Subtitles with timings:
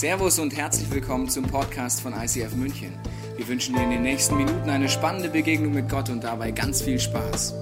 [0.00, 2.98] Servus und herzlich willkommen zum Podcast von ICF München.
[3.36, 6.80] Wir wünschen dir in den nächsten Minuten eine spannende Begegnung mit Gott und dabei ganz
[6.80, 7.52] viel Spaß.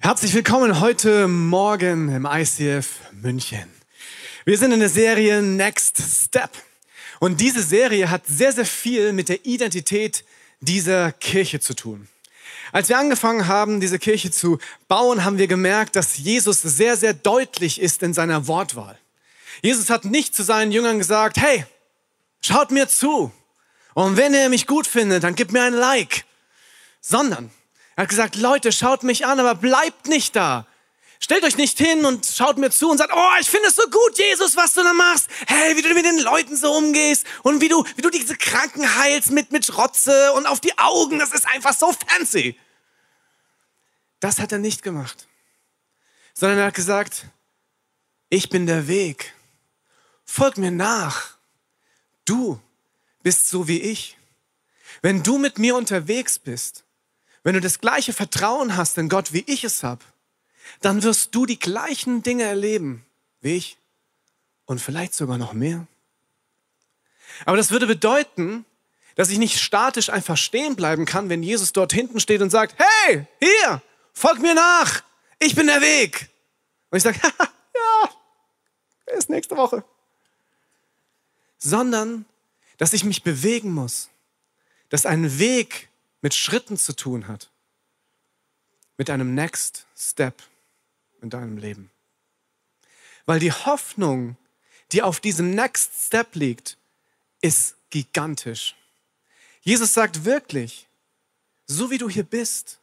[0.00, 3.70] Herzlich willkommen heute Morgen im ICF München.
[4.44, 6.50] Wir sind in der Serie Next Step.
[7.20, 10.24] Und diese Serie hat sehr, sehr viel mit der Identität
[10.58, 12.08] dieser Kirche zu tun.
[12.74, 17.14] Als wir angefangen haben, diese Kirche zu bauen, haben wir gemerkt, dass Jesus sehr, sehr
[17.14, 18.98] deutlich ist in seiner Wortwahl.
[19.62, 21.66] Jesus hat nicht zu seinen Jüngern gesagt, hey,
[22.40, 23.30] schaut mir zu.
[23.94, 26.24] Und wenn ihr mich gut findet, dann gebt mir ein Like.
[27.00, 27.52] Sondern
[27.94, 30.66] er hat gesagt, Leute, schaut mich an, aber bleibt nicht da.
[31.20, 33.84] Stellt euch nicht hin und schaut mir zu und sagt, oh, ich finde es so
[33.84, 35.28] gut, Jesus, was du da machst.
[35.46, 38.98] Hey, wie du mit den Leuten so umgehst und wie du, wie du diese Kranken
[38.98, 41.20] heilst mit, mit Rotze und auf die Augen.
[41.20, 42.58] Das ist einfach so fancy.
[44.24, 45.28] Das hat er nicht gemacht,
[46.32, 47.26] sondern er hat gesagt,
[48.30, 49.34] ich bin der Weg.
[50.24, 51.36] Folg mir nach.
[52.24, 52.58] Du
[53.22, 54.16] bist so wie ich.
[55.02, 56.84] Wenn du mit mir unterwegs bist,
[57.42, 60.02] wenn du das gleiche Vertrauen hast in Gott, wie ich es habe,
[60.80, 63.04] dann wirst du die gleichen Dinge erleben
[63.42, 63.76] wie ich
[64.64, 65.86] und vielleicht sogar noch mehr.
[67.44, 68.64] Aber das würde bedeuten,
[69.16, 72.74] dass ich nicht statisch einfach stehen bleiben kann, wenn Jesus dort hinten steht und sagt,
[72.78, 73.82] hey, hier,
[74.14, 75.02] folg mir nach,
[75.38, 76.30] ich bin der Weg.
[76.90, 77.20] Und ich sage,
[77.74, 78.10] ja,
[79.16, 79.84] ist nächste Woche.
[81.58, 82.24] Sondern,
[82.78, 84.08] dass ich mich bewegen muss,
[84.88, 85.88] dass ein Weg
[86.20, 87.50] mit Schritten zu tun hat,
[88.96, 90.42] mit einem Next Step
[91.20, 91.90] in deinem Leben.
[93.26, 94.36] Weil die Hoffnung,
[94.92, 96.76] die auf diesem Next Step liegt,
[97.40, 98.76] ist gigantisch.
[99.62, 100.86] Jesus sagt wirklich,
[101.66, 102.78] so wie du hier bist,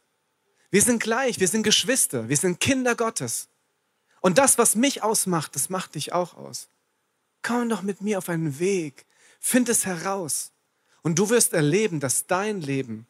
[0.72, 3.48] wir sind gleich, wir sind Geschwister, wir sind Kinder Gottes.
[4.22, 6.68] Und das, was mich ausmacht, das macht dich auch aus.
[7.42, 9.04] Komm doch mit mir auf einen Weg,
[9.38, 10.50] find es heraus.
[11.02, 13.06] Und du wirst erleben, dass dein Leben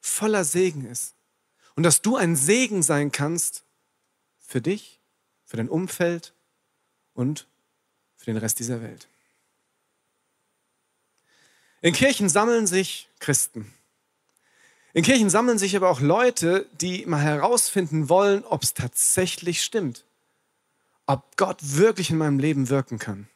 [0.00, 1.14] voller Segen ist.
[1.76, 3.64] Und dass du ein Segen sein kannst
[4.38, 5.00] für dich,
[5.46, 6.34] für dein Umfeld
[7.14, 7.46] und
[8.18, 9.08] für den Rest dieser Welt.
[11.80, 13.72] In Kirchen sammeln sich Christen.
[14.94, 20.04] In Kirchen sammeln sich aber auch Leute, die mal herausfinden wollen, ob es tatsächlich stimmt.
[21.06, 23.28] Ob Gott wirklich in meinem Leben wirken kann.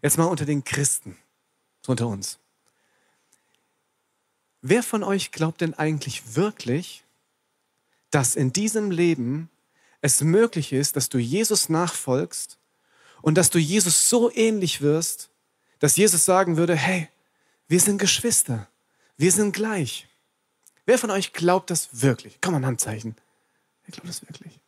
[0.00, 1.16] Jetzt mal unter den Christen,
[1.82, 2.38] so unter uns.
[4.62, 7.04] Wer von euch glaubt denn eigentlich wirklich,
[8.10, 9.50] dass in diesem Leben
[10.00, 12.58] es möglich ist, dass du Jesus nachfolgst
[13.20, 15.30] und dass du Jesus so ähnlich wirst,
[15.78, 17.08] dass Jesus sagen würde, hey,
[17.68, 18.68] wir sind Geschwister,
[19.16, 20.08] wir sind gleich.
[20.84, 22.38] Wer von euch glaubt das wirklich?
[22.40, 23.16] Komm mal ein Handzeichen.
[23.84, 24.58] Wer glaubt das wirklich?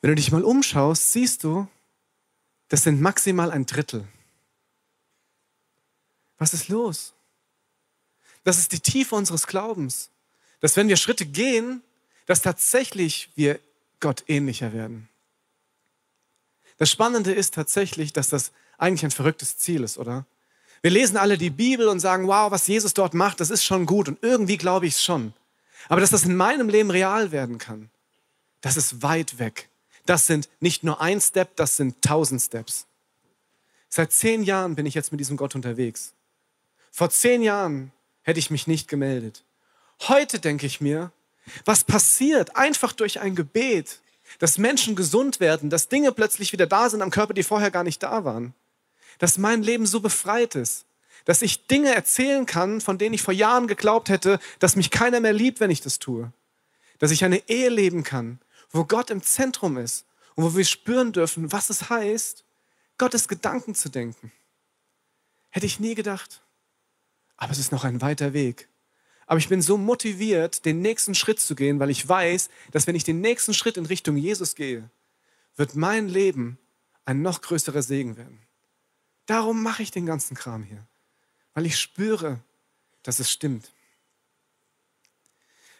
[0.00, 1.68] Wenn du dich mal umschaust, siehst du,
[2.68, 4.06] das sind maximal ein Drittel.
[6.38, 7.14] Was ist los?
[8.42, 10.10] Das ist die Tiefe unseres Glaubens.
[10.60, 11.82] Dass wenn wir Schritte gehen,
[12.26, 13.60] dass tatsächlich wir
[14.00, 15.08] Gott ähnlicher werden.
[16.76, 20.26] Das Spannende ist tatsächlich, dass das eigentlich ein verrücktes Ziel ist, oder?
[20.84, 23.86] Wir lesen alle die Bibel und sagen, wow, was Jesus dort macht, das ist schon
[23.86, 25.32] gut und irgendwie glaube ich es schon.
[25.88, 27.88] Aber dass das in meinem Leben real werden kann,
[28.60, 29.70] das ist weit weg.
[30.04, 32.84] Das sind nicht nur ein Step, das sind tausend Steps.
[33.88, 36.12] Seit zehn Jahren bin ich jetzt mit diesem Gott unterwegs.
[36.90, 37.90] Vor zehn Jahren
[38.20, 39.42] hätte ich mich nicht gemeldet.
[40.02, 41.12] Heute denke ich mir,
[41.64, 44.00] was passiert einfach durch ein Gebet,
[44.38, 47.84] dass Menschen gesund werden, dass Dinge plötzlich wieder da sind am Körper, die vorher gar
[47.84, 48.52] nicht da waren
[49.18, 50.86] dass mein Leben so befreit ist,
[51.24, 55.20] dass ich Dinge erzählen kann, von denen ich vor Jahren geglaubt hätte, dass mich keiner
[55.20, 56.32] mehr liebt, wenn ich das tue.
[56.98, 61.12] Dass ich eine Ehe leben kann, wo Gott im Zentrum ist und wo wir spüren
[61.12, 62.44] dürfen, was es heißt,
[62.98, 64.32] Gottes Gedanken zu denken.
[65.50, 66.42] Hätte ich nie gedacht.
[67.36, 68.68] Aber es ist noch ein weiter Weg.
[69.26, 72.94] Aber ich bin so motiviert, den nächsten Schritt zu gehen, weil ich weiß, dass wenn
[72.94, 74.90] ich den nächsten Schritt in Richtung Jesus gehe,
[75.56, 76.58] wird mein Leben
[77.04, 78.40] ein noch größerer Segen werden.
[79.26, 80.84] Darum mache ich den ganzen Kram hier,
[81.54, 82.40] weil ich spüre,
[83.02, 83.70] dass es stimmt.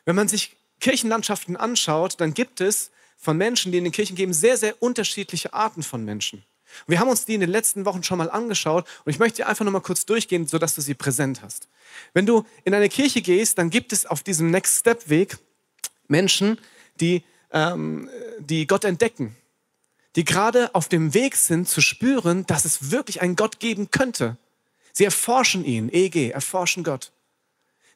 [0.04, 4.32] Wenn man sich Kirchenlandschaften anschaut, dann gibt es von Menschen, die in den Kirchen geben,
[4.32, 6.44] sehr, sehr unterschiedliche Arten von Menschen.
[6.86, 9.64] Wir haben uns die in den letzten Wochen schon mal angeschaut und ich möchte einfach
[9.64, 11.68] noch mal kurz durchgehen, sodass du sie präsent hast.
[12.12, 15.38] Wenn du in eine Kirche gehst, dann gibt es auf diesem Next Step Weg
[16.08, 16.58] Menschen,
[17.00, 18.10] die, ähm,
[18.40, 19.36] die Gott entdecken,
[20.16, 24.36] die gerade auf dem Weg sind zu spüren, dass es wirklich einen Gott geben könnte.
[24.92, 27.10] Sie erforschen ihn, EG, erforschen Gott.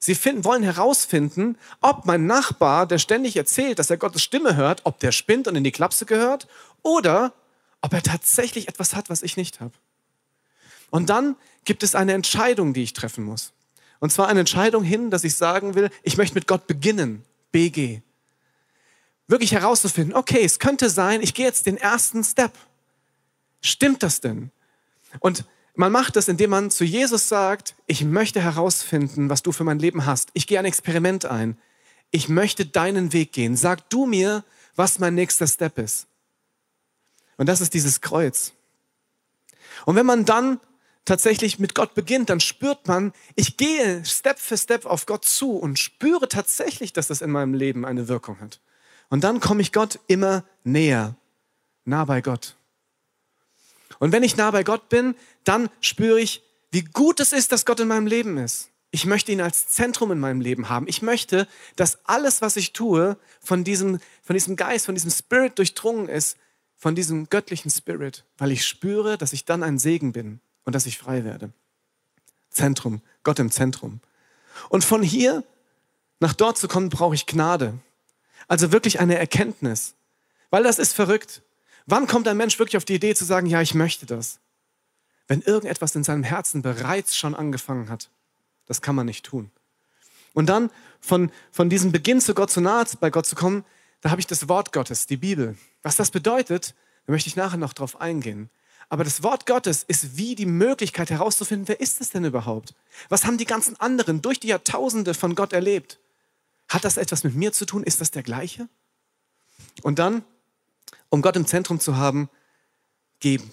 [0.01, 4.83] Sie finden, wollen herausfinden, ob mein Nachbar, der ständig erzählt, dass er Gottes Stimme hört,
[4.85, 6.47] ob der spinnt und in die Klapse gehört
[6.83, 7.33] oder
[7.81, 9.75] ob er tatsächlich etwas hat, was ich nicht habe.
[10.91, 13.53] Und dann gibt es eine Entscheidung, die ich treffen muss.
[14.01, 17.25] Und zwar eine Entscheidung hin, dass ich sagen will, ich möchte mit Gott beginnen.
[17.51, 18.03] BG.
[19.29, 22.53] Wirklich herauszufinden, okay, es könnte sein, ich gehe jetzt den ersten Step.
[23.61, 24.51] Stimmt das denn?
[25.21, 25.45] Und
[25.75, 29.79] man macht das, indem man zu Jesus sagt, ich möchte herausfinden, was du für mein
[29.79, 30.31] Leben hast.
[30.33, 31.57] Ich gehe ein Experiment ein.
[32.11, 33.55] Ich möchte deinen Weg gehen.
[33.55, 34.45] Sag du mir,
[34.75, 36.07] was mein nächster Step ist.
[37.37, 38.53] Und das ist dieses Kreuz.
[39.85, 40.59] Und wenn man dann
[41.05, 45.53] tatsächlich mit Gott beginnt, dann spürt man, ich gehe Step für Step auf Gott zu
[45.53, 48.61] und spüre tatsächlich, dass das in meinem Leben eine Wirkung hat.
[49.09, 51.17] Und dann komme ich Gott immer näher,
[51.85, 52.57] nah bei Gott.
[53.99, 55.15] Und wenn ich nah bei Gott bin,
[55.45, 58.71] dann spüre ich, wie gut es ist, dass Gott in meinem Leben ist.
[58.91, 60.89] Ich möchte ihn als Zentrum in meinem Leben haben.
[60.89, 61.47] Ich möchte,
[61.77, 66.37] dass alles, was ich tue, von diesem, von diesem Geist, von diesem Spirit durchdrungen ist,
[66.77, 70.87] von diesem göttlichen Spirit, weil ich spüre, dass ich dann ein Segen bin und dass
[70.87, 71.53] ich frei werde.
[72.51, 74.01] Zentrum, Gott im Zentrum.
[74.69, 75.45] Und von hier
[76.21, 77.79] nach dort zu kommen, brauche ich Gnade.
[78.49, 79.95] Also wirklich eine Erkenntnis.
[80.51, 81.43] Weil das ist verrückt.
[81.87, 84.41] Wann kommt ein Mensch wirklich auf die Idee zu sagen, ja, ich möchte das?
[85.27, 88.11] Wenn irgendetwas in seinem Herzen bereits schon angefangen hat.
[88.67, 89.51] Das kann man nicht tun.
[90.35, 93.65] Und dann von, von diesem Beginn zu Gott zu nahe, bei Gott zu kommen,
[94.01, 95.57] da habe ich das Wort Gottes, die Bibel.
[95.83, 96.75] Was das bedeutet,
[97.07, 98.51] da möchte ich nachher noch drauf eingehen.
[98.89, 102.75] Aber das Wort Gottes ist wie die Möglichkeit herauszufinden, wer ist es denn überhaupt?
[103.09, 105.99] Was haben die ganzen anderen durch die Jahrtausende von Gott erlebt?
[106.69, 107.83] Hat das etwas mit mir zu tun?
[107.83, 108.69] Ist das der gleiche?
[109.83, 110.25] Und dann,
[111.09, 112.29] um Gott im Zentrum zu haben,
[113.21, 113.53] geben.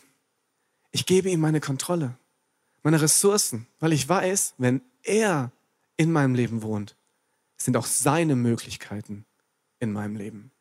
[0.92, 2.18] Ich gebe ihm meine Kontrolle,
[2.84, 5.52] meine Ressourcen, weil ich weiß, wenn er
[5.98, 6.96] in meinem Leben wohnt,
[7.58, 9.26] sind auch seine Möglichkeiten
[9.80, 10.52] in meinem Leben.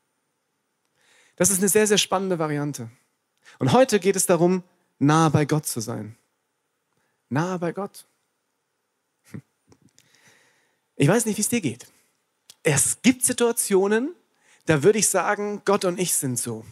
[1.37, 2.91] Das ist eine sehr, sehr spannende Variante.
[3.59, 4.63] Und heute geht es darum,
[4.99, 6.17] nahe bei Gott zu sein.
[7.29, 8.07] Nahe bei Gott.
[9.31, 9.43] Hm.
[10.97, 11.87] Ich weiß nicht, wie es dir geht.
[12.65, 14.13] Es gibt Situationen,
[14.67, 16.67] da würde ich sagen, Gott und ich sind so.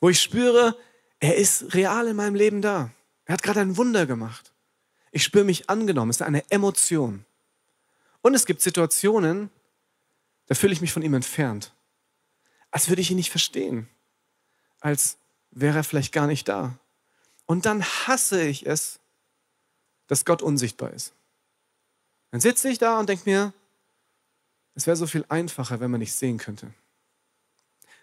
[0.00, 0.76] Wo ich spüre,
[1.18, 2.90] er ist real in meinem Leben da.
[3.24, 4.52] Er hat gerade ein Wunder gemacht.
[5.10, 6.10] Ich spüre mich angenommen.
[6.10, 7.24] Es ist eine Emotion.
[8.20, 9.48] Und es gibt Situationen,
[10.46, 11.72] da fühle ich mich von ihm entfernt.
[12.70, 13.88] Als würde ich ihn nicht verstehen
[14.84, 15.16] als
[15.50, 16.78] wäre er vielleicht gar nicht da.
[17.46, 19.00] Und dann hasse ich es,
[20.08, 21.14] dass Gott unsichtbar ist.
[22.30, 23.54] Dann sitze ich da und denke mir,
[24.74, 26.66] es wäre so viel einfacher, wenn man nicht sehen könnte.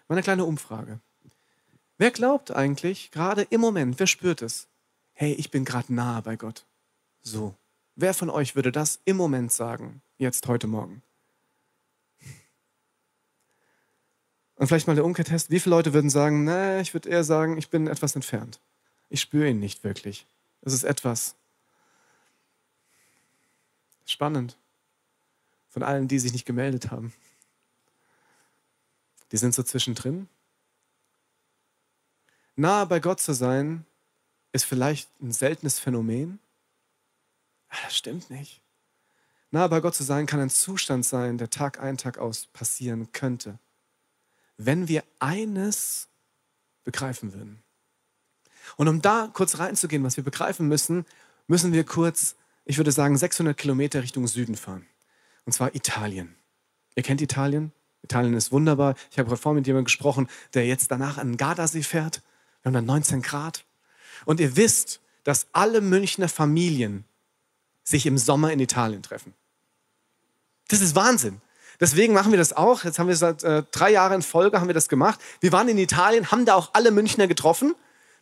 [0.08, 1.00] Mal eine kleine Umfrage.
[1.98, 4.68] Wer glaubt eigentlich, gerade im Moment, wer spürt es?
[5.12, 6.64] Hey, ich bin gerade nahe bei Gott.
[7.22, 7.54] So.
[7.94, 11.02] Wer von euch würde das im Moment sagen, jetzt, heute Morgen?
[14.56, 15.50] Und vielleicht mal der Umkehrtest.
[15.50, 18.60] Wie viele Leute würden sagen, na, ich würde eher sagen, ich bin etwas entfernt.
[19.10, 20.26] Ich spüre ihn nicht wirklich.
[20.62, 21.34] Es ist etwas.
[24.06, 24.56] Spannend.
[25.72, 27.12] Von allen, die sich nicht gemeldet haben.
[29.32, 30.28] Die sind so zwischendrin.
[32.54, 33.84] Nahe bei Gott zu sein,
[34.52, 36.38] ist vielleicht ein seltenes Phänomen.
[37.70, 38.60] Ah, das stimmt nicht.
[39.50, 43.10] Nahe bei Gott zu sein kann ein Zustand sein, der Tag ein, Tag aus passieren
[43.10, 43.58] könnte
[44.66, 46.08] wenn wir eines
[46.84, 47.62] begreifen würden.
[48.76, 51.04] Und um da kurz reinzugehen, was wir begreifen müssen,
[51.46, 54.86] müssen wir kurz, ich würde sagen, 600 Kilometer Richtung Süden fahren.
[55.44, 56.34] Und zwar Italien.
[56.94, 57.72] Ihr kennt Italien?
[58.02, 58.94] Italien ist wunderbar.
[59.10, 62.22] Ich habe heute vorhin mit jemandem gesprochen, der jetzt danach an den Gardasee fährt.
[62.62, 63.64] Wir haben dann 19 Grad.
[64.24, 67.04] Und ihr wisst, dass alle Münchner Familien
[67.84, 69.34] sich im Sommer in Italien treffen.
[70.68, 71.40] Das ist Wahnsinn.
[71.80, 72.84] Deswegen machen wir das auch.
[72.84, 75.20] Jetzt haben wir seit äh, drei Jahren in Folge haben wir das gemacht.
[75.40, 77.74] Wir waren in Italien, haben da auch alle Münchner getroffen.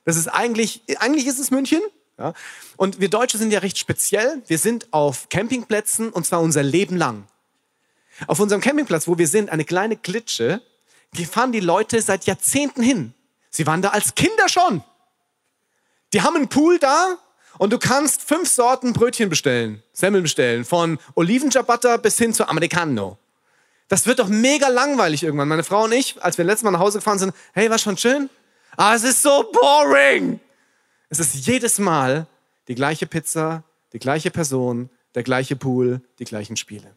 [0.04, 1.80] Das ist eigentlich, eigentlich ist es München.
[2.20, 2.34] Ja.
[2.76, 4.42] Und wir Deutsche sind ja recht speziell.
[4.46, 7.24] Wir sind auf Campingplätzen und zwar unser Leben lang.
[8.26, 10.60] Auf unserem Campingplatz, wo wir sind, eine kleine Klitsche,
[11.14, 13.14] die fahren die Leute seit Jahrzehnten hin.
[13.48, 14.84] Sie waren da als Kinder schon.
[16.12, 17.16] Die haben einen Pool da
[17.58, 23.16] und du kannst fünf Sorten Brötchen bestellen, Semmeln bestellen, von Olivenjabatta bis hin zu Americano.
[23.88, 25.48] Das wird doch mega langweilig irgendwann.
[25.48, 27.96] Meine Frau und ich, als wir letztes Mal nach Hause gefahren sind, hey, war schon
[27.96, 28.28] schön?
[28.76, 30.38] Ah, es ist so boring.
[31.10, 32.28] Es ist jedes Mal
[32.68, 36.96] die gleiche Pizza, die gleiche Person, der gleiche Pool, die gleichen Spiele.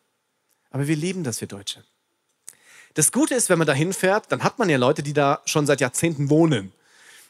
[0.69, 1.83] Aber wir lieben das, wir Deutsche.
[2.93, 5.65] Das Gute ist, wenn man da hinfährt, dann hat man ja Leute, die da schon
[5.65, 6.71] seit Jahrzehnten wohnen.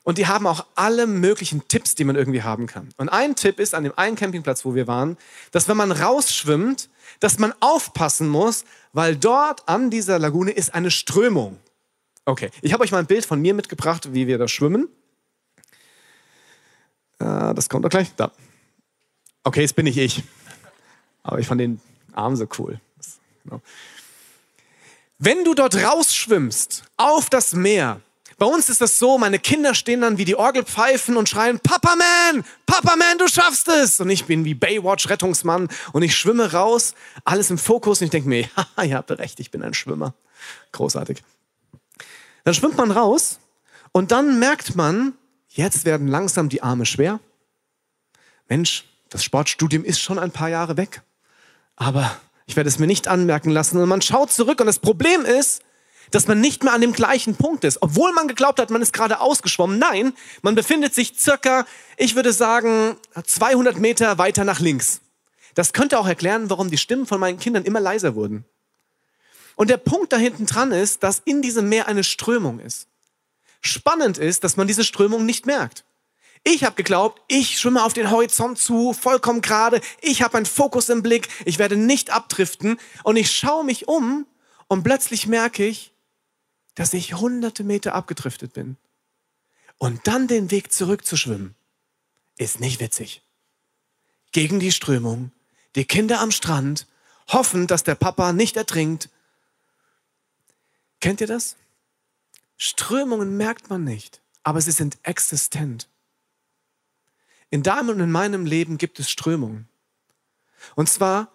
[0.04, 2.90] Und die haben auch alle möglichen Tipps, die man irgendwie haben kann.
[2.98, 5.16] Und ein Tipp ist an dem einen Campingplatz, wo wir waren,
[5.52, 6.90] dass wenn man rausschwimmt,
[7.22, 11.58] dass man aufpassen muss, weil dort an dieser Lagune ist eine Strömung.
[12.26, 14.90] Okay, ich habe euch mal ein Bild von mir mitgebracht, wie wir da schwimmen.
[17.24, 18.14] Äh, das kommt doch gleich.
[18.16, 18.32] Da.
[19.44, 20.24] Okay, jetzt bin ich ich.
[21.24, 21.80] Aber ich fand den
[22.14, 22.80] Arm so cool.
[23.44, 23.62] Genau.
[25.18, 28.02] Wenn du dort rausschwimmst auf das Meer,
[28.38, 31.96] bei uns ist das so, meine Kinder stehen dann wie die Orgelpfeifen und schreien, Papa
[31.96, 34.02] Man, Papa Man, du schaffst es.
[34.02, 38.12] Und ich bin wie Baywatch Rettungsmann und ich schwimme raus, alles im Fokus und ich
[38.12, 40.14] denke mir, ja, ihr habt recht, ich bin ein Schwimmer.
[40.74, 41.24] Großartig.
[42.44, 43.40] Dann schwimmt man raus
[43.94, 45.14] und dann merkt man,
[45.54, 47.20] jetzt werden langsam die Arme schwer.
[48.50, 51.02] Mensch, das Sportstudium ist schon ein paar Jahre weg,
[51.76, 53.78] aber ich werde es mir nicht anmerken lassen.
[53.78, 55.62] Und man schaut zurück und das Problem ist,
[56.12, 57.82] dass man nicht mehr an dem gleichen Punkt ist.
[57.82, 59.80] Obwohl man geglaubt hat, man ist gerade ausgeschwommen.
[59.80, 61.66] Nein, man befindet sich circa,
[61.98, 65.02] ich würde sagen, 200 Meter weiter nach links.
[65.56, 68.46] Das könnte auch erklären, warum die Stimmen von meinen Kindern immer leiser wurden.
[69.56, 72.88] Und der Punkt da hinten dran ist, dass in diesem Meer eine Strömung ist.
[73.64, 75.86] Spannend ist, dass man diese Strömung nicht merkt.
[76.44, 80.90] Ich habe geglaubt, ich schwimme auf den Horizont zu, vollkommen gerade, ich habe einen Fokus
[80.90, 84.28] im Blick, ich werde nicht abdriften und ich schaue mich um
[84.68, 85.94] und plötzlich merke ich,
[86.76, 88.76] dass ich hunderte Meter abgedriftet bin.
[89.78, 91.56] Und dann den Weg zurückzuschwimmen,
[92.38, 93.22] ist nicht witzig.
[94.34, 95.32] Gegen die Strömung,
[95.76, 96.88] die Kinder am Strand,
[97.30, 99.10] hoffen, dass der Papa nicht ertrinkt.
[101.00, 101.56] Kennt ihr das?
[102.58, 105.90] Strömungen merkt man nicht, aber sie sind existent.
[107.50, 109.68] In deinem und in meinem Leben gibt es Strömungen.
[110.76, 111.32] Und zwar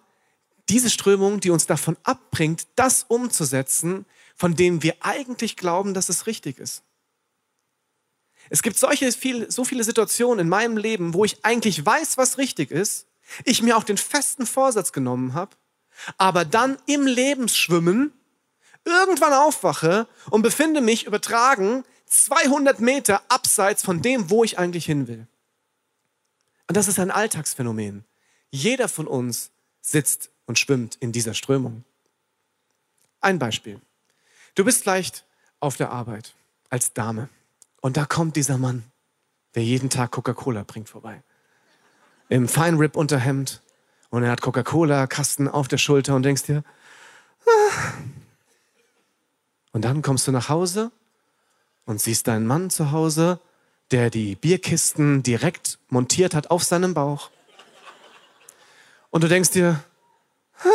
[0.69, 6.27] diese Strömung, die uns davon abbringt, das umzusetzen, von dem wir eigentlich glauben, dass es
[6.27, 6.83] richtig ist.
[8.49, 12.37] Es gibt solche viel, so viele Situationen in meinem Leben, wo ich eigentlich weiß, was
[12.37, 13.07] richtig ist,
[13.45, 15.55] ich mir auch den festen Vorsatz genommen habe,
[16.17, 18.13] aber dann im Lebensschwimmen
[18.89, 25.07] irgendwann aufwache und befinde mich übertragen 200 Meter abseits von dem, wo ich eigentlich hin
[25.07, 25.27] will.
[26.67, 28.05] Und das ist ein Alltagsphänomen.
[28.51, 31.83] Jeder von uns sitzt und schwimmt in dieser Strömung.
[33.21, 33.79] Ein Beispiel.
[34.55, 35.25] Du bist vielleicht
[35.59, 36.33] auf der Arbeit
[36.69, 37.29] als Dame
[37.81, 38.83] und da kommt dieser Mann,
[39.55, 41.23] der jeden Tag Coca-Cola bringt vorbei.
[42.29, 43.61] Im Feinrip-Unterhemd
[44.09, 46.63] und er hat Coca-Cola-Kasten auf der Schulter und denkst dir,
[47.45, 47.93] ah.
[49.71, 50.91] Und dann kommst du nach Hause
[51.85, 53.39] und siehst deinen Mann zu Hause,
[53.91, 57.31] der die Bierkisten direkt montiert hat auf seinem Bauch.
[59.09, 59.83] Und du denkst dir,
[60.63, 60.67] ah.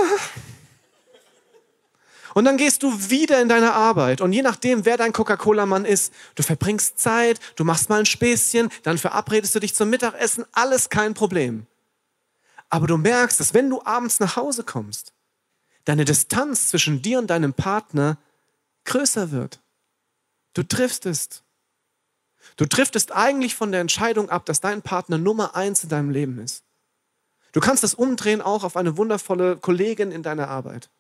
[2.35, 4.21] Und dann gehst du wieder in deine Arbeit.
[4.21, 8.71] Und je nachdem, wer dein Coca-Cola-Mann ist, du verbringst Zeit, du machst mal ein Späßchen,
[8.83, 11.67] dann verabredest du dich zum Mittagessen, alles kein Problem.
[12.71, 15.13] Aber du merkst, dass wenn du abends nach Hause kommst,
[15.85, 18.19] deine Distanz zwischen dir und deinem Partner
[18.85, 19.61] größer wird.
[20.55, 21.43] Du triffst es.
[22.57, 26.39] Du triffst eigentlich von der Entscheidung ab, dass dein Partner Nummer eins in deinem Leben
[26.39, 26.65] ist.
[27.53, 30.91] Du kannst das umdrehen auch auf eine wundervolle Kollegin in deiner Arbeit.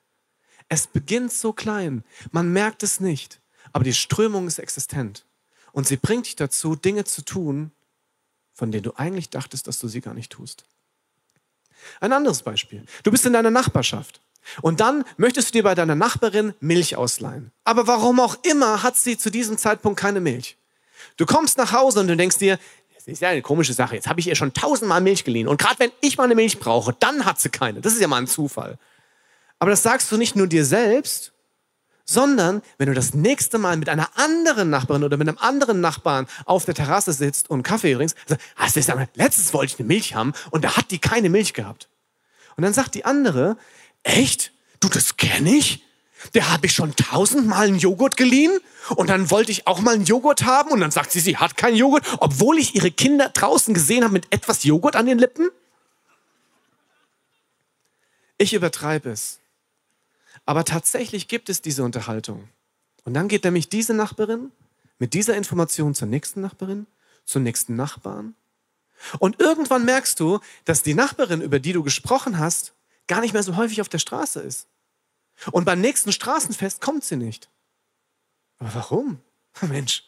[0.68, 3.40] Es beginnt so klein, man merkt es nicht,
[3.72, 5.26] aber die Strömung ist existent.
[5.72, 7.72] Und sie bringt dich dazu, Dinge zu tun,
[8.52, 10.64] von denen du eigentlich dachtest, dass du sie gar nicht tust.
[12.00, 12.86] Ein anderes Beispiel.
[13.02, 14.20] Du bist in deiner Nachbarschaft
[14.62, 17.52] und dann möchtest du dir bei deiner Nachbarin Milch ausleihen.
[17.64, 20.56] Aber warum auch immer hat sie zu diesem Zeitpunkt keine Milch.
[21.16, 22.58] Du kommst nach Hause und du denkst dir,
[22.94, 23.94] das ist ja eine komische Sache.
[23.94, 25.46] Jetzt habe ich ihr schon tausendmal Milch geliehen.
[25.46, 27.80] Und gerade wenn ich mal eine Milch brauche, dann hat sie keine.
[27.80, 28.78] Das ist ja mal ein Zufall.
[29.58, 31.32] Aber das sagst du nicht nur dir selbst,
[32.06, 36.26] sondern wenn du das nächste Mal mit einer anderen Nachbarin oder mit einem anderen Nachbarn
[36.44, 39.88] auf der Terrasse sitzt und Kaffee trinkst, also, hast du gesagt, letztens wollte ich eine
[39.88, 41.88] Milch haben und da hat die keine Milch gehabt.
[42.56, 43.56] Und dann sagt die andere,
[44.04, 44.52] echt?
[44.80, 45.84] Du, das kenne ich?
[46.32, 48.58] Der habe ich schon tausendmal einen Joghurt geliehen
[48.96, 51.56] und dann wollte ich auch mal einen Joghurt haben und dann sagt sie, sie hat
[51.56, 55.50] keinen Joghurt, obwohl ich ihre Kinder draußen gesehen habe mit etwas Joghurt an den Lippen.
[58.38, 59.40] Ich übertreibe es.
[60.46, 62.48] Aber tatsächlich gibt es diese Unterhaltung.
[63.04, 64.50] Und dann geht nämlich diese Nachbarin
[64.98, 66.86] mit dieser Information zur nächsten Nachbarin,
[67.24, 68.34] zum nächsten Nachbarn.
[69.18, 72.72] Und irgendwann merkst du, dass die Nachbarin, über die du gesprochen hast,
[73.06, 74.68] gar nicht mehr so häufig auf der Straße ist.
[75.50, 77.50] Und beim nächsten Straßenfest kommt sie nicht.
[78.58, 79.20] Aber warum?
[79.62, 80.04] Mensch,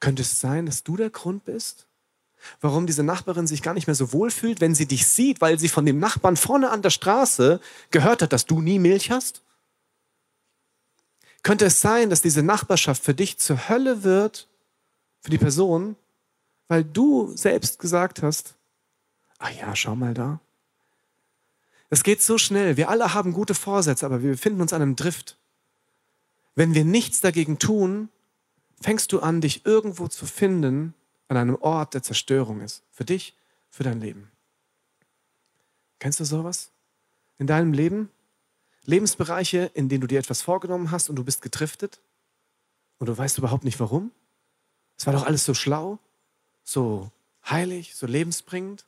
[0.00, 1.86] könnte es sein, dass du der Grund bist?
[2.60, 5.58] warum diese Nachbarin sich gar nicht mehr so wohl fühlt, wenn sie dich sieht, weil
[5.58, 7.60] sie von dem Nachbarn vorne an der Straße
[7.90, 9.42] gehört hat, dass du nie Milch hast?
[11.42, 14.48] Könnte es sein, dass diese Nachbarschaft für dich zur Hölle wird,
[15.20, 15.96] für die Person,
[16.68, 18.54] weil du selbst gesagt hast,
[19.38, 20.40] ach ja, schau mal da.
[21.92, 22.78] Es geht so schnell.
[22.78, 25.36] Wir alle haben gute Vorsätze, aber wir befinden uns an einem Drift.
[26.54, 28.08] Wenn wir nichts dagegen tun,
[28.80, 30.94] fängst du an, dich irgendwo zu finden,
[31.28, 32.82] an einem Ort der Zerstörung ist.
[32.92, 33.36] Für dich,
[33.68, 34.30] für dein Leben.
[35.98, 36.70] Kennst du sowas?
[37.36, 38.08] In deinem Leben?
[38.84, 42.00] Lebensbereiche, in denen du dir etwas vorgenommen hast und du bist getriftet
[42.96, 44.12] und du weißt überhaupt nicht warum?
[44.96, 45.98] Es war doch alles so schlau,
[46.64, 47.10] so
[47.44, 48.86] heilig, so lebensbringend.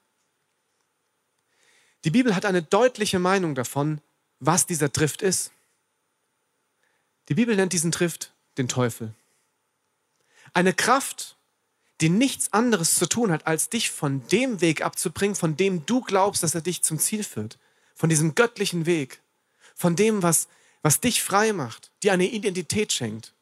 [2.04, 4.00] Die Bibel hat eine deutliche Meinung davon,
[4.38, 5.52] was dieser Drift ist.
[7.30, 9.14] Die Bibel nennt diesen Drift den Teufel.
[10.52, 11.36] Eine Kraft,
[12.02, 16.02] die nichts anderes zu tun hat, als dich von dem Weg abzubringen, von dem du
[16.02, 17.58] glaubst, dass er dich zum Ziel führt.
[17.94, 19.20] Von diesem göttlichen Weg.
[19.74, 20.48] Von dem, was,
[20.82, 23.32] was dich frei macht, dir eine Identität schenkt.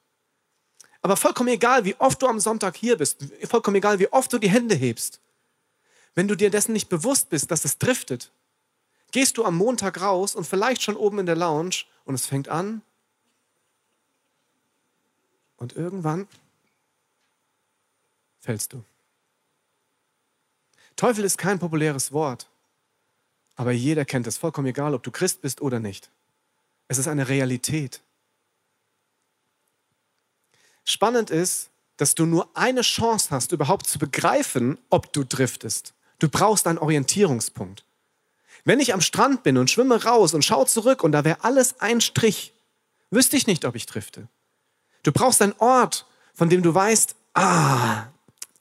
[1.00, 4.38] Aber vollkommen egal, wie oft du am Sonntag hier bist, vollkommen egal, wie oft du
[4.38, 5.19] die Hände hebst,
[6.14, 8.31] wenn du dir dessen nicht bewusst bist, dass es driftet,
[9.12, 12.49] gehst du am Montag raus und vielleicht schon oben in der Lounge und es fängt
[12.49, 12.83] an.
[15.57, 16.26] Und irgendwann
[18.40, 18.83] fällst du.
[20.97, 22.49] Teufel ist kein populäres Wort,
[23.54, 26.11] aber jeder kennt es, vollkommen egal, ob du Christ bist oder nicht.
[26.88, 28.02] Es ist eine Realität.
[30.85, 35.95] Spannend ist, dass du nur eine Chance hast, überhaupt zu begreifen, ob du driftest.
[36.19, 37.85] Du brauchst einen Orientierungspunkt.
[38.64, 41.81] Wenn ich am Strand bin und schwimme raus und schaue zurück und da wäre alles
[41.81, 42.52] ein Strich,
[43.11, 44.28] wüsste ich nicht, ob ich drifte.
[45.02, 48.04] Du brauchst einen Ort, von dem du weißt, ah,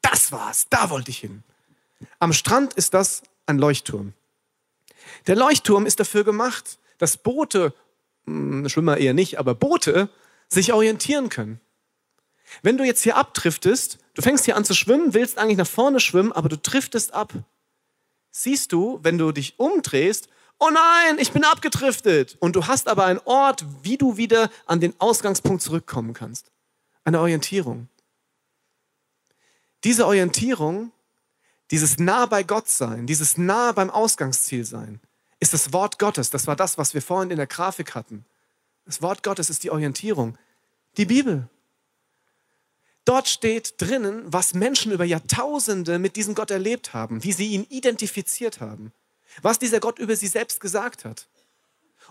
[0.01, 1.43] das war's, da wollte ich hin.
[2.20, 4.13] Am Strand ist das ein Leuchtturm.
[5.27, 7.74] Der Leuchtturm ist dafür gemacht, dass Boote,
[8.25, 10.10] hm, Schwimmer eher nicht, aber Boote
[10.50, 11.60] sich orientieren können.
[12.63, 16.00] Wenn du jetzt hier abdriftest, du fängst hier an zu schwimmen, willst eigentlich nach vorne
[16.00, 17.34] schwimmen, aber du driftest ab
[18.31, 22.38] siehst du, wenn du dich umdrehst, oh nein, ich bin abgedriftet.
[22.39, 26.51] Und du hast aber einen Ort, wie du wieder an den Ausgangspunkt zurückkommen kannst.
[27.03, 27.89] Eine Orientierung.
[29.83, 30.91] Diese Orientierung,
[31.72, 35.01] dieses nah bei Gott sein, dieses nah beim Ausgangsziel sein,
[35.39, 36.29] ist das Wort Gottes.
[36.29, 38.25] Das war das, was wir vorhin in der Grafik hatten.
[38.85, 40.37] Das Wort Gottes ist die Orientierung.
[40.98, 41.50] Die Bibel.
[43.05, 47.66] Dort steht drinnen, was Menschen über Jahrtausende mit diesem Gott erlebt haben, wie sie ihn
[47.70, 48.92] identifiziert haben,
[49.42, 51.27] was dieser Gott über sie selbst gesagt hat.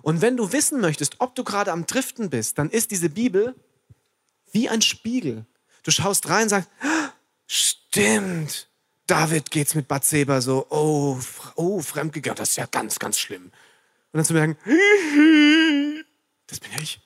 [0.03, 3.55] Und wenn du wissen möchtest, ob du gerade am Driften bist, dann ist diese Bibel
[4.53, 5.45] wie ein Spiegel.
[5.83, 7.13] Du schaust rein und sagst, ah,
[7.47, 8.69] stimmt,
[9.07, 11.19] David geht's mit Bathseba so, oh,
[11.57, 13.45] oh, fremdgegangen, das ist ja ganz, ganz schlimm.
[13.45, 14.57] Und dann zu merken,
[16.47, 17.01] das bin ja ich.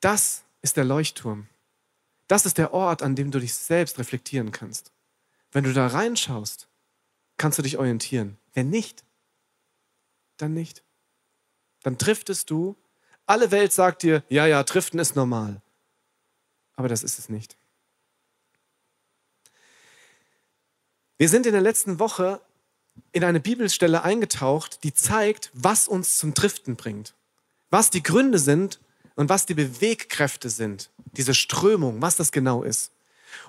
[0.00, 1.46] Das ist der Leuchtturm.
[2.30, 4.92] Das ist der Ort, an dem du dich selbst reflektieren kannst.
[5.50, 6.68] Wenn du da reinschaust,
[7.36, 8.38] kannst du dich orientieren.
[8.54, 9.02] Wenn nicht,
[10.36, 10.84] dann nicht.
[11.82, 12.76] Dann driftest du.
[13.26, 15.60] Alle Welt sagt dir, ja, ja, driften ist normal.
[16.76, 17.56] Aber das ist es nicht.
[21.18, 22.40] Wir sind in der letzten Woche
[23.10, 27.16] in eine Bibelstelle eingetaucht, die zeigt, was uns zum Driften bringt.
[27.70, 28.78] Was die Gründe sind,
[29.20, 32.90] und was die Bewegkräfte sind, diese Strömung, was das genau ist.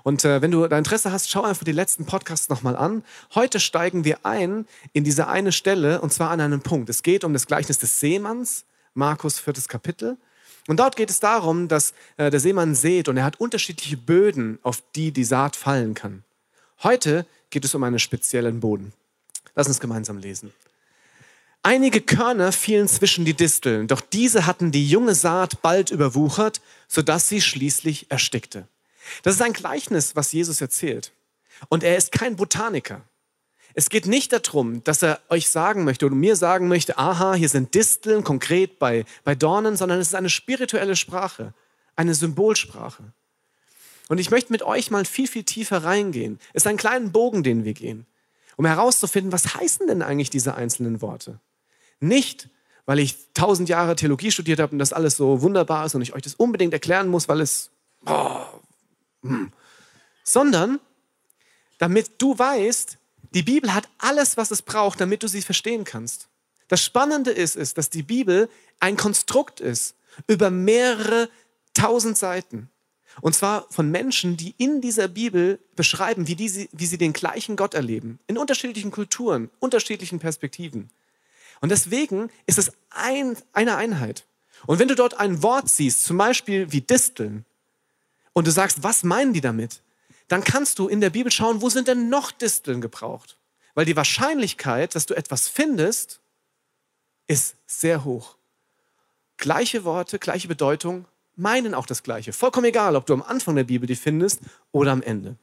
[0.04, 3.06] Und äh, wenn du da Interesse hast, schau einfach die letzten Podcasts nochmal an.
[3.36, 6.90] Heute steigen wir ein in diese eine Stelle und zwar an einem Punkt.
[6.90, 10.18] Es geht um das Gleichnis des Seemanns, Markus viertes Kapitel.
[10.68, 14.60] Und dort geht es darum, dass äh, der Seemann sät und er hat unterschiedliche Böden,
[14.64, 16.26] auf die die Saat fallen kann.
[16.84, 18.92] Heute geht es um einen speziellen Boden.
[19.56, 20.52] Lass uns gemeinsam lesen.
[21.64, 27.30] Einige Körner fielen zwischen die Disteln, doch diese hatten die junge Saat bald überwuchert, sodass
[27.30, 28.68] sie schließlich erstickte.
[29.22, 31.12] Das ist ein Gleichnis, was Jesus erzählt.
[31.70, 33.02] Und er ist kein Botaniker.
[33.76, 37.48] Es geht nicht darum, dass er euch sagen möchte oder mir sagen möchte, aha, hier
[37.48, 41.54] sind Disteln konkret bei, bei Dornen, sondern es ist eine spirituelle Sprache,
[41.96, 43.14] eine Symbolsprache.
[44.10, 46.40] Und ich möchte mit euch mal viel, viel tiefer reingehen.
[46.54, 48.08] Es ist ein kleiner Bogen, den wir gehen,
[48.58, 51.40] um herauszufinden, was heißen denn eigentlich diese einzelnen Worte?
[52.02, 52.50] Nicht,
[52.86, 56.14] weil ich tausend Jahre Theologie studiert habe und das alles so wunderbar ist und ich
[56.14, 57.70] euch das unbedingt erklären muss, weil es,
[58.06, 58.42] oh,
[59.24, 59.54] hm.
[60.24, 60.80] sondern
[61.78, 62.98] damit du weißt,
[63.34, 66.28] die Bibel hat alles, was es braucht, damit du sie verstehen kannst.
[66.68, 69.96] Das Spannende ist, ist, dass die Bibel ein Konstrukt ist
[70.28, 71.30] über mehrere
[71.74, 72.70] tausend Seiten.
[73.20, 77.56] Und zwar von Menschen, die in dieser Bibel beschreiben, wie, die, wie sie den gleichen
[77.56, 78.20] Gott erleben.
[78.28, 80.90] In unterschiedlichen Kulturen, unterschiedlichen Perspektiven.
[81.62, 84.26] Und deswegen ist es ein, eine Einheit.
[84.68, 87.46] Und wenn du dort ein Wort siehst, zum Beispiel wie Disteln,
[88.34, 89.82] und du sagst, was meinen die damit?
[90.28, 93.38] Dann kannst du in der Bibel schauen, wo sind denn noch Disteln gebraucht?
[93.74, 96.22] Weil die Wahrscheinlichkeit, dass du etwas findest,
[97.28, 98.38] ist sehr hoch.
[99.38, 102.34] Gleiche Worte, gleiche Bedeutung, meinen auch das Gleiche.
[102.34, 105.36] Vollkommen egal, ob du am Anfang der Bibel die findest oder am Ende.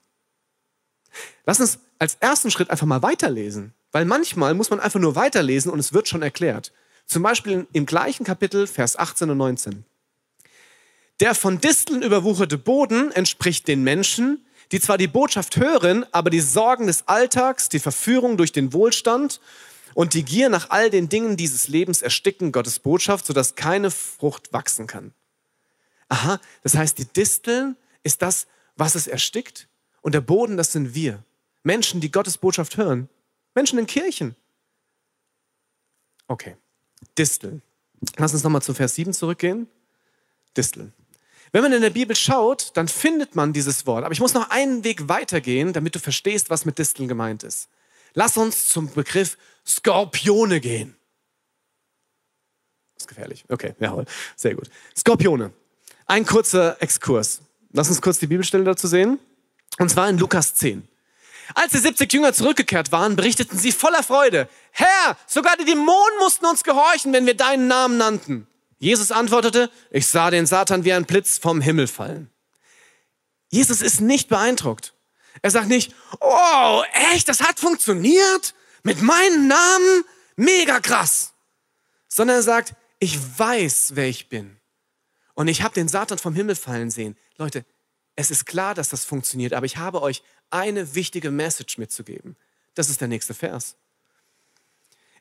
[1.45, 5.70] Lass uns als ersten Schritt einfach mal weiterlesen, weil manchmal muss man einfach nur weiterlesen
[5.70, 6.72] und es wird schon erklärt.
[7.07, 9.85] Zum Beispiel im gleichen Kapitel, Vers 18 und 19.
[11.20, 16.40] Der von Disteln überwucherte Boden entspricht den Menschen, die zwar die Botschaft hören, aber die
[16.40, 19.40] Sorgen des Alltags, die Verführung durch den Wohlstand
[19.94, 24.53] und die Gier nach all den Dingen dieses Lebens ersticken Gottes Botschaft, sodass keine Frucht
[24.53, 25.12] wachsen kann.
[26.09, 28.46] Aha, das heißt, die Disteln ist das,
[28.77, 29.68] was es erstickt
[30.03, 31.24] und der Boden, das sind wir.
[31.64, 33.09] Menschen, die Gottes Botschaft hören.
[33.59, 34.37] Menschen in Kirchen.
[36.29, 36.57] Okay,
[37.16, 37.61] Disteln.
[38.16, 39.66] Lass uns nochmal zu Vers 7 zurückgehen.
[40.57, 40.92] Disteln.
[41.51, 44.05] Wenn man in der Bibel schaut, dann findet man dieses Wort.
[44.05, 47.68] Aber ich muss noch einen Weg weitergehen, damit du verstehst, was mit Disteln gemeint ist.
[48.14, 50.94] Lass uns zum Begriff Skorpione gehen.
[52.94, 53.44] Das ist gefährlich.
[53.49, 54.05] Okay, jawohl.
[54.37, 54.71] Sehr gut.
[54.97, 55.53] Skorpione.
[56.07, 57.40] Ein kurzer Exkurs.
[57.73, 59.18] Lass uns kurz die Bibelstelle dazu sehen.
[59.79, 60.87] Und zwar in Lukas 10.
[61.55, 66.47] Als die 70 Jünger zurückgekehrt waren, berichteten sie voller Freude, Herr, sogar die Dämonen mussten
[66.47, 68.47] uns gehorchen, wenn wir deinen Namen nannten.
[68.79, 72.31] Jesus antwortete, ich sah den Satan wie ein Blitz vom Himmel fallen.
[73.51, 74.95] Jesus ist nicht beeindruckt.
[75.43, 76.83] Er sagt nicht, oh,
[77.13, 78.55] echt, das hat funktioniert?
[78.83, 80.05] Mit meinem Namen?
[80.37, 81.33] Mega krass.
[82.09, 84.59] Sondern er sagt, ich weiß, wer ich bin.
[85.35, 87.17] Und ich habe den Satan vom Himmel fallen sehen.
[87.37, 87.65] Leute,
[88.17, 92.37] es ist klar, dass das funktioniert, aber ich habe euch eine wichtige Message mitzugeben.
[92.75, 93.77] Das ist der nächste Vers.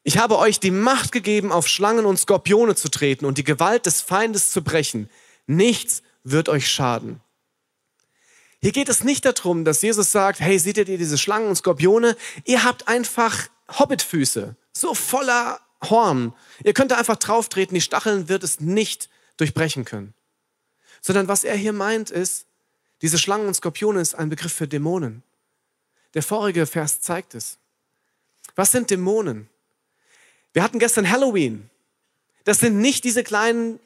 [0.03, 3.85] Ich habe euch die Macht gegeben, auf Schlangen und Skorpione zu treten und die Gewalt
[3.85, 5.09] des Feindes zu brechen.
[5.47, 7.19] Nichts wird euch schaden.
[8.61, 12.15] Hier geht es nicht darum, dass Jesus sagt, hey, seht ihr diese Schlangen und Skorpione?
[12.45, 16.33] Ihr habt einfach Hobbitfüße, so voller Horn.
[16.63, 20.13] Ihr könnt da einfach drauf treten, die Stacheln wird es nicht durchbrechen können.
[21.01, 22.46] Sondern was er hier meint ist,
[23.01, 25.23] diese Schlangen und Skorpione ist ein Begriff für Dämonen.
[26.13, 27.57] Der vorige Vers zeigt es.
[28.55, 29.49] Was sind Dämonen?
[30.53, 31.69] Wir hatten gestern Halloween.
[32.43, 33.79] Das sind nicht diese kleinen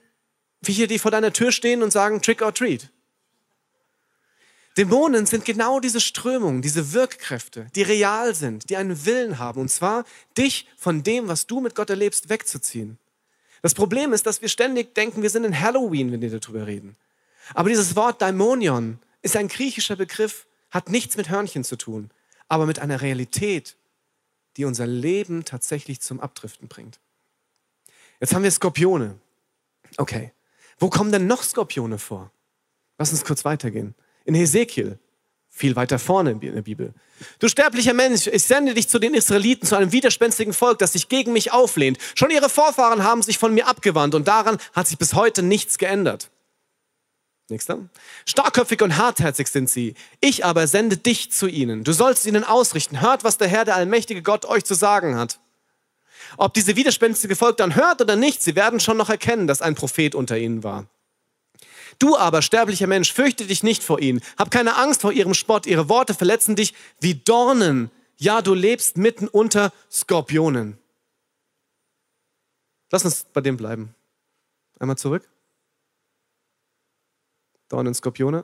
[0.64, 2.90] Viecher, die vor deiner Tür stehen und sagen Trick or Treat.
[4.78, 9.70] Dämonen sind genau diese Strömungen, diese Wirkkräfte, die real sind, die einen Willen haben, und
[9.70, 10.06] zwar
[10.38, 12.98] dich von dem, was du mit Gott erlebst, wegzuziehen.
[13.62, 16.96] Das Problem ist, dass wir ständig denken, wir sind in Halloween, wenn wir darüber reden.
[17.54, 22.10] Aber dieses Wort Daimonion ist ein griechischer Begriff, hat nichts mit Hörnchen zu tun,
[22.48, 23.78] aber mit einer Realität,
[24.58, 27.00] die unser Leben tatsächlich zum Abdriften bringt.
[28.20, 29.18] Jetzt haben wir Skorpione.
[29.98, 30.32] Okay,
[30.78, 32.32] wo kommen denn noch Skorpione vor?
[32.98, 33.96] Lass uns kurz weitergehen.
[34.26, 35.00] In Hesekiel,
[35.50, 36.94] viel weiter vorne in der Bibel.
[37.40, 41.10] Du sterblicher Mensch, ich sende dich zu den Israeliten, zu einem widerspenstigen Volk, das sich
[41.10, 41.98] gegen mich auflehnt.
[42.16, 45.78] Schon ihre Vorfahren haben sich von mir abgewandt und daran hat sich bis heute nichts
[45.78, 46.32] geändert.
[47.52, 47.80] Nächster.
[48.26, 49.94] Starkköpfig und hartherzig sind sie.
[50.22, 51.84] Ich aber sende dich zu ihnen.
[51.84, 53.02] Du sollst ihnen ausrichten.
[53.02, 55.40] Hört, was der Herr, der allmächtige Gott, euch zu sagen hat.
[56.38, 59.76] Ob diese widerspenstige Volk dann hört oder nicht, sie werden schon noch erkennen, dass ein
[59.76, 60.88] Prophet unter ihnen war.
[62.00, 64.22] Du aber, sterblicher Mensch, fürchte dich nicht vor ihnen.
[64.38, 65.66] Hab keine Angst vor ihrem Spott.
[65.66, 67.92] Ihre Worte verletzen dich wie Dornen.
[68.18, 70.78] Ja, du lebst mitten unter Skorpionen.
[72.92, 73.94] Lass uns bei dem bleiben.
[74.80, 75.31] Einmal zurück.
[77.72, 78.44] Dornen, Skorpione.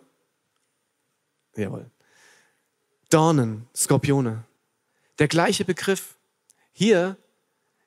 [1.57, 1.91] Jawohl.
[3.09, 4.45] Dornen, Skorpione.
[5.19, 6.15] Der gleiche Begriff.
[6.71, 7.17] Hier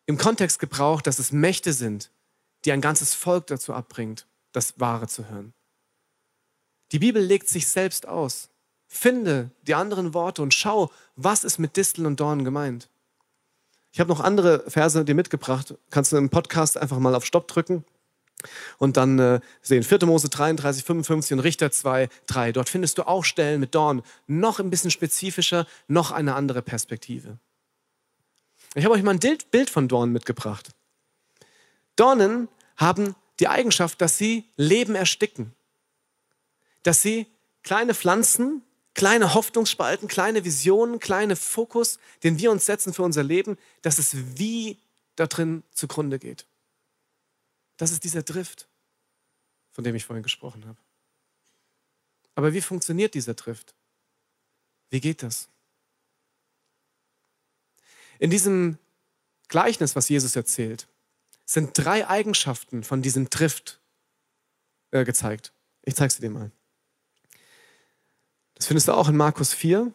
[0.05, 2.11] im Kontext gebraucht, dass es Mächte sind,
[2.65, 5.55] die ein ganzes Volk dazu abbringt, das Wahre zu hören.
[6.93, 8.51] Die Bibel legt sich selbst aus.
[8.87, 12.91] Finde die anderen Worte und schau, was ist mit Disteln und Dornen gemeint.
[13.93, 15.75] Ich habe noch andere Verse dir mitgebracht.
[15.89, 17.85] Kannst du im Podcast einfach mal auf Stopp drücken
[18.79, 20.07] und dann äh, sehen 4.
[20.07, 22.53] Mose 33, 55 und Richter 2, 3.
[22.53, 27.39] Dort findest du auch Stellen mit Dornen, noch ein bisschen spezifischer, noch eine andere Perspektive.
[28.75, 30.71] Ich habe euch mal ein Bild von Dornen mitgebracht.
[31.97, 35.55] Dornen haben die Eigenschaft, dass sie Leben ersticken
[36.83, 37.27] dass sie
[37.63, 38.63] kleine Pflanzen,
[38.95, 44.17] kleine Hoffnungsspalten, kleine Visionen, kleine Fokus, den wir uns setzen für unser Leben, dass es
[44.39, 44.79] wie
[45.17, 46.47] da drin zugrunde geht.
[47.81, 48.69] Das ist dieser Drift,
[49.71, 50.77] von dem ich vorhin gesprochen habe.
[52.35, 53.75] Aber wie funktioniert dieser Drift?
[54.91, 55.49] Wie geht das?
[58.19, 58.77] In diesem
[59.49, 60.89] Gleichnis, was Jesus erzählt,
[61.47, 63.81] sind drei Eigenschaften von diesem Drift
[64.91, 65.55] äh, gezeigt.
[65.81, 66.51] Ich zeige sie dir mal.
[68.57, 69.91] Das findest du auch in Markus 4,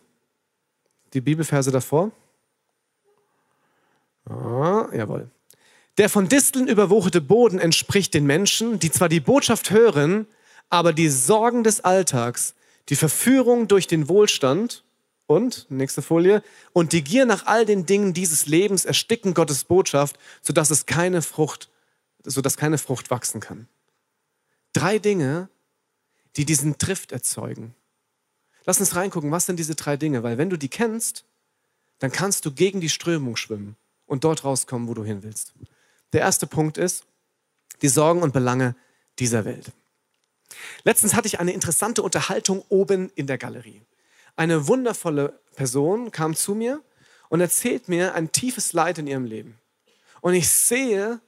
[1.13, 2.11] die Bibelverse davor.
[4.25, 5.29] Ah, jawohl.
[5.97, 10.27] Der von Disteln überwucherte Boden entspricht den Menschen, die zwar die Botschaft hören,
[10.69, 12.53] aber die Sorgen des Alltags,
[12.89, 14.83] die Verführung durch den Wohlstand
[15.25, 20.19] und, nächste Folie, und die Gier nach all den Dingen dieses Lebens ersticken Gottes Botschaft,
[20.41, 21.69] sodass es keine Frucht,
[22.23, 23.67] sodass keine Frucht wachsen kann.
[24.73, 25.47] Drei Dinge,
[26.35, 27.73] die diesen Trift erzeugen.
[28.65, 31.23] Lass uns reingucken, was sind diese drei Dinge, weil wenn du die kennst,
[31.99, 35.53] dann kannst du gegen die Strömung schwimmen und dort rauskommen, wo du hin willst.
[36.15, 37.03] Der erste Punkt ist
[37.81, 38.73] die Sorgen und Belange
[39.19, 39.73] dieser Welt.
[40.85, 43.81] Letztens hatte ich eine interessante Unterhaltung oben in der Galerie.
[44.37, 46.81] Eine wundervolle Person kam zu mir
[47.27, 49.59] und erzählt mir ein tiefes Leid in ihrem Leben.
[50.21, 51.19] Und ich sehe,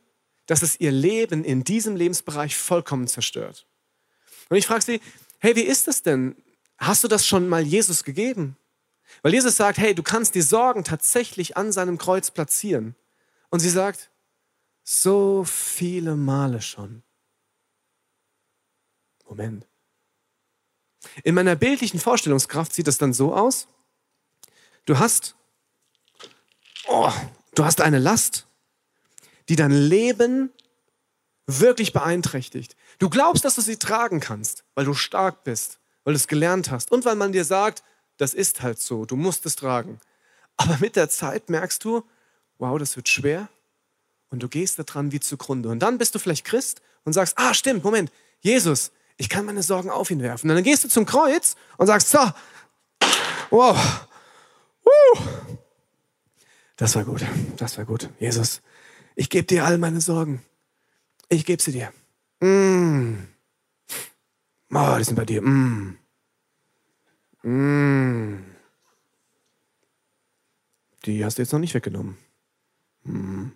[0.46, 3.68] dass es ihr Leben in diesem Lebensbereich vollkommen zerstört.
[4.48, 5.02] Und ich frage sie,
[5.40, 6.34] hey, wie ist es denn?
[6.78, 8.56] Hast du das schon mal Jesus gegeben?
[9.22, 12.96] Weil Jesus sagt, hey, du kannst die Sorgen tatsächlich an seinem Kreuz platzieren.
[13.50, 14.12] Und sie sagt,
[14.90, 17.04] so viele Male schon.
[19.28, 19.68] Moment.
[21.26, 23.68] In meiner bildlichen Vorstellungskraft sieht es dann so aus.
[24.86, 25.36] Du hast,
[26.88, 27.12] oh,
[27.54, 28.48] du hast eine Last,
[29.50, 30.54] die dein Leben
[31.48, 32.78] wirklich beeinträchtigt.
[32.98, 36.72] Du glaubst, dass du sie tragen kannst, weil du stark bist, weil du es gelernt
[36.72, 37.84] hast und weil man dir sagt,
[38.16, 40.00] das ist halt so, du musst es tragen.
[40.56, 42.08] Aber mit der Zeit merkst du,
[42.58, 43.50] wow, das wird schwer,
[44.30, 45.70] und du gehst daran wie zugrunde.
[45.70, 48.12] Und dann bist du vielleicht Christ und sagst, ah, stimmt, Moment,
[48.42, 50.50] Jesus, ich kann meine Sorgen auf ihn werfen.
[50.50, 52.20] Und dann gehst du zum Kreuz und sagst, so,
[53.50, 54.08] wow,
[54.86, 55.20] uh,
[56.76, 57.26] das war gut,
[57.58, 58.10] das war gut.
[58.20, 58.62] Jesus,
[59.16, 60.44] ich gebe dir all meine Sorgen.
[61.30, 61.92] Ich gebe sie dir.
[62.40, 63.28] Mm.
[64.72, 65.42] Oh, die sind bei dir.
[65.42, 65.98] Mm.
[67.42, 68.46] Mm.
[71.06, 72.18] Die hast du jetzt noch nicht weggenommen.
[73.04, 73.52] Mm.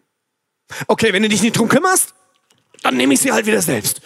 [0.87, 2.13] Okay, wenn du dich nicht drum kümmerst,
[2.81, 4.01] dann nehme ich sie halt wieder selbst.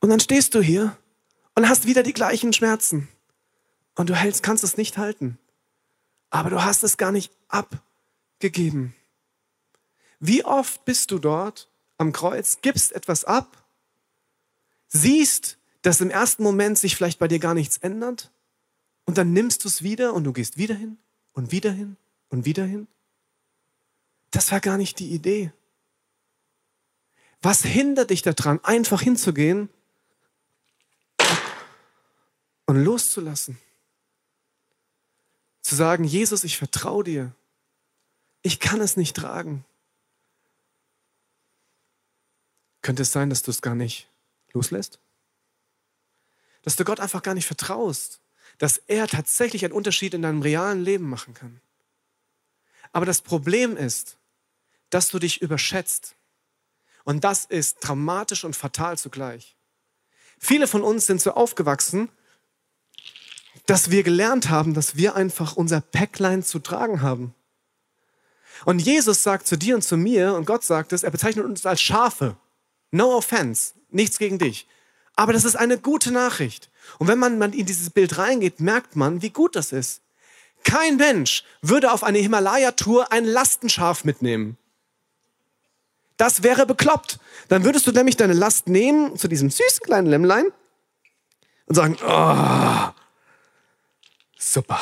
[0.00, 0.96] Und dann stehst du hier
[1.54, 3.08] und hast wieder die gleichen Schmerzen.
[3.94, 5.38] Und du hältst, kannst es nicht halten.
[6.30, 8.94] Aber du hast es gar nicht abgegeben.
[10.20, 13.64] Wie oft bist du dort am Kreuz, gibst etwas ab,
[14.88, 18.30] siehst, dass im ersten Moment sich vielleicht bei dir gar nichts ändert
[19.04, 20.98] und dann nimmst du es wieder und du gehst wieder hin
[21.32, 21.96] und wieder hin
[22.28, 22.86] und wieder hin
[24.30, 25.52] das war gar nicht die Idee.
[27.42, 29.68] Was hindert dich daran, einfach hinzugehen
[32.66, 33.58] und loszulassen?
[35.62, 37.34] Zu sagen, Jesus, ich vertraue dir.
[38.42, 39.64] Ich kann es nicht tragen.
[42.82, 44.08] Könnte es sein, dass du es gar nicht
[44.52, 44.98] loslässt?
[46.62, 48.20] Dass du Gott einfach gar nicht vertraust,
[48.58, 51.60] dass er tatsächlich einen Unterschied in deinem realen Leben machen kann.
[52.92, 54.18] Aber das Problem ist,
[54.90, 56.14] dass du dich überschätzt.
[57.04, 59.56] Und das ist dramatisch und fatal zugleich.
[60.38, 62.08] Viele von uns sind so aufgewachsen,
[63.66, 67.34] dass wir gelernt haben, dass wir einfach unser Päcklein zu tragen haben.
[68.64, 71.64] Und Jesus sagt zu dir und zu mir, und Gott sagt es, er bezeichnet uns
[71.64, 72.36] als Schafe.
[72.90, 74.66] No offense, nichts gegen dich.
[75.16, 76.70] Aber das ist eine gute Nachricht.
[76.98, 80.02] Und wenn man, in dieses Bild reingeht, merkt man, wie gut das ist.
[80.64, 84.56] Kein Mensch würde auf eine Himalaya-Tour ein Lastenschaf mitnehmen.
[86.20, 87.18] Das wäre bekloppt.
[87.48, 90.44] Dann würdest du nämlich deine Last nehmen zu diesem süßen kleinen Lämmlein
[91.64, 92.92] und sagen, oh,
[94.38, 94.78] super.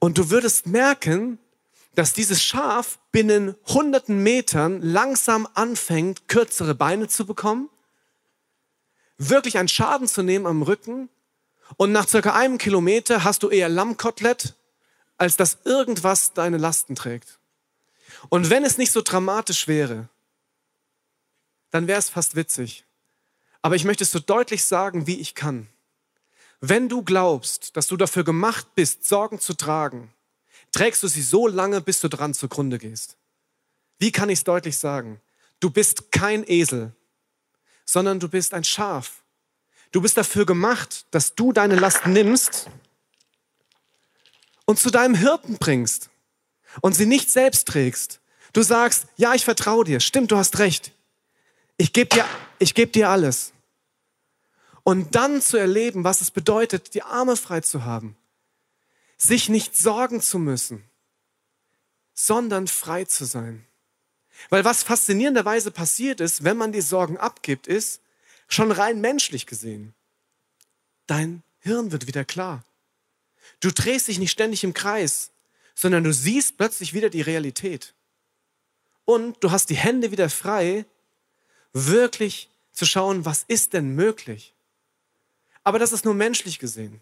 [0.00, 1.38] Und du würdest merken,
[1.94, 7.70] dass dieses Schaf binnen hunderten Metern langsam anfängt, kürzere Beine zu bekommen,
[9.16, 11.08] wirklich einen Schaden zu nehmen am Rücken
[11.76, 14.56] und nach circa einem Kilometer hast du eher Lammkotelett,
[15.18, 17.38] als dass irgendwas deine Lasten trägt.
[18.28, 20.08] Und wenn es nicht so dramatisch wäre,
[21.70, 22.84] dann wäre es fast witzig.
[23.62, 25.68] Aber ich möchte es so deutlich sagen, wie ich kann.
[26.60, 30.12] Wenn du glaubst, dass du dafür gemacht bist, Sorgen zu tragen,
[30.72, 33.16] trägst du sie so lange, bis du dran zugrunde gehst.
[33.98, 35.20] Wie kann ich es deutlich sagen?
[35.60, 36.92] Du bist kein Esel,
[37.84, 39.22] sondern du bist ein Schaf.
[39.92, 42.68] Du bist dafür gemacht, dass du deine Last nimmst
[44.64, 46.10] und zu deinem Hirten bringst
[46.80, 48.20] und sie nicht selbst trägst,
[48.52, 50.92] du sagst, ja, ich vertraue dir, stimmt, du hast recht.
[51.76, 52.24] Ich gebe dir,
[52.58, 53.52] ich geb dir alles.
[54.82, 58.16] Und dann zu erleben, was es bedeutet, die Arme frei zu haben,
[59.16, 60.84] sich nicht sorgen zu müssen,
[62.12, 63.66] sondern frei zu sein.
[64.50, 68.00] Weil was faszinierenderweise passiert ist, wenn man die Sorgen abgibt, ist,
[68.46, 69.94] schon rein menschlich gesehen,
[71.06, 72.62] dein Hirn wird wieder klar.
[73.60, 75.30] Du drehst dich nicht ständig im Kreis,
[75.74, 77.94] sondern du siehst plötzlich wieder die Realität.
[79.04, 80.86] Und du hast die Hände wieder frei,
[81.72, 84.54] wirklich zu schauen, was ist denn möglich.
[85.62, 87.00] Aber das ist nur menschlich gesehen.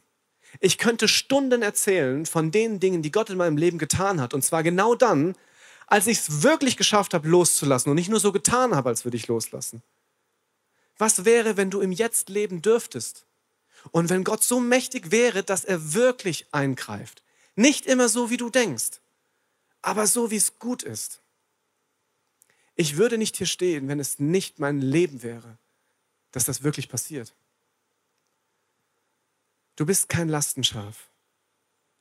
[0.61, 4.35] Ich könnte Stunden erzählen von den Dingen, die Gott in meinem Leben getan hat.
[4.35, 5.35] Und zwar genau dann,
[5.87, 9.17] als ich es wirklich geschafft habe, loszulassen und nicht nur so getan habe, als würde
[9.17, 9.83] ich loslassen.
[10.99, 13.25] Was wäre, wenn du im Jetzt leben dürftest?
[13.91, 17.23] Und wenn Gott so mächtig wäre, dass er wirklich eingreift.
[17.55, 19.01] Nicht immer so, wie du denkst,
[19.83, 21.21] aber so, wie es gut ist.
[22.75, 25.59] Ich würde nicht hier stehen, wenn es nicht mein Leben wäre,
[26.31, 27.35] dass das wirklich passiert.
[29.77, 31.09] Du bist kein Lastenschaf.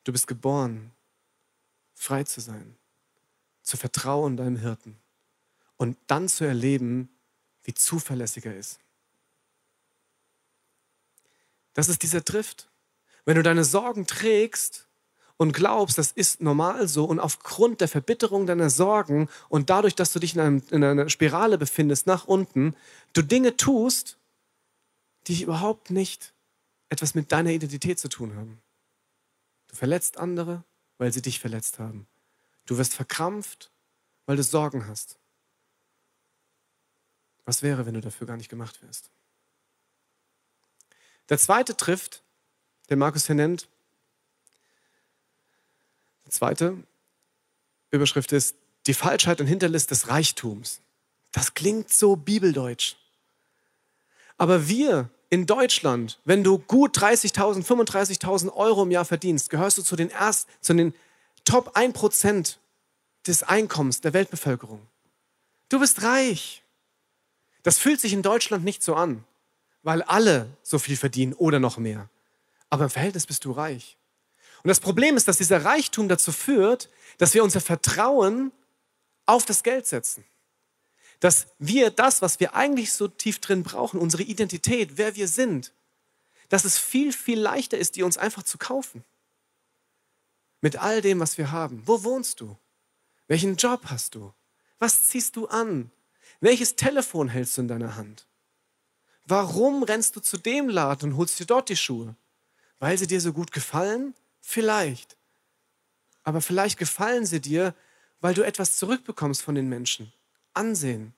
[0.04, 0.92] Du bist geboren,
[1.94, 2.76] frei zu sein,
[3.62, 4.98] zu vertrauen deinem Hirten
[5.78, 7.10] und dann zu erleben,
[7.64, 8.80] wie zuverlässig er ist.
[11.74, 12.68] Das ist dieser Drift.
[13.26, 14.88] Wenn du deine Sorgen trägst
[15.42, 20.14] und glaubst, das ist normal so und aufgrund der Verbitterung deiner Sorgen und dadurch, dass
[20.14, 22.76] du dich in, einem, in einer Spirale befindest nach unten,
[23.14, 24.20] du Dinge tust,
[25.26, 26.36] die überhaupt nicht
[26.90, 28.62] etwas mit deiner Identität zu tun haben.
[29.70, 30.64] Du verletzt andere,
[31.00, 32.06] weil sie dich verletzt haben.
[32.68, 33.72] Du wirst verkrampft,
[34.28, 35.18] weil du Sorgen hast.
[37.46, 39.10] Was wäre, wenn du dafür gar nicht gemacht wärst?
[41.30, 42.22] Der zweite trifft,
[42.92, 43.68] den Markus hier nennt,
[46.32, 46.78] zweite
[47.92, 48.56] Überschrift ist
[48.88, 50.82] die Falschheit und Hinterlist des Reichtums.
[51.32, 52.96] Das klingt so bibeldeutsch.
[54.38, 59.84] Aber wir in Deutschland, wenn du gut 30.000, 35.000 Euro im Jahr verdienst, gehörst du
[59.84, 60.94] zu den, erst, zu den
[61.46, 62.56] Top 1%
[63.28, 64.82] des Einkommens der Weltbevölkerung.
[65.70, 66.64] Du bist reich.
[67.64, 69.24] Das fühlt sich in Deutschland nicht so an
[69.84, 72.10] weil alle so viel verdienen oder noch mehr.
[72.70, 73.98] Aber im Verhältnis bist du reich.
[74.64, 78.52] Und das Problem ist, dass dieser Reichtum dazu führt, dass wir unser Vertrauen
[79.26, 80.24] auf das Geld setzen.
[81.20, 85.74] Dass wir das, was wir eigentlich so tief drin brauchen, unsere Identität, wer wir sind,
[86.50, 89.04] dass es viel, viel leichter ist, die uns einfach zu kaufen.
[90.62, 91.82] Mit all dem, was wir haben.
[91.86, 92.58] Wo wohnst du?
[93.28, 94.34] Welchen Job hast du?
[94.78, 95.92] Was ziehst du an?
[96.40, 98.28] Welches Telefon hältst du in deiner Hand?
[99.26, 102.16] Warum rennst du zu dem Laden und holst dir dort die Schuhe?
[102.80, 104.14] Weil sie dir so gut gefallen?
[104.42, 105.16] Vielleicht.
[106.24, 107.74] Aber vielleicht gefallen sie dir,
[108.20, 110.12] weil du etwas zurückbekommst von den Menschen.
[110.54, 111.14] Ansehen.